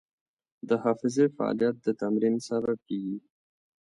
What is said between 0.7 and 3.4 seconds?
حافظې فعالیت د تمرین سبب کېږي.